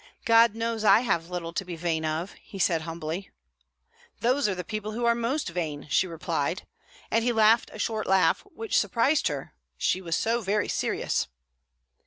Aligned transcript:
"God 0.25 0.55
knows 0.55 0.83
I 0.83 1.01
have 1.01 1.29
little 1.29 1.53
to 1.53 1.63
be 1.63 1.75
vain 1.75 2.03
of," 2.05 2.33
he 2.41 2.57
said 2.57 2.81
humbly. 2.81 3.29
"Those 4.19 4.47
are 4.49 4.55
the 4.55 4.63
people 4.63 4.93
who 4.93 5.05
are 5.05 5.13
most 5.13 5.49
vain," 5.49 5.85
she 5.91 6.07
replied; 6.07 6.65
and 7.11 7.23
he 7.23 7.31
laughed 7.31 7.69
a 7.71 7.77
short 7.77 8.07
laugh, 8.07 8.39
which 8.51 8.79
surprised 8.79 9.27
her, 9.27 9.53
she 9.77 10.01
was 10.01 10.15
so 10.15 10.41
very 10.41 10.67
serious. 10.69 11.27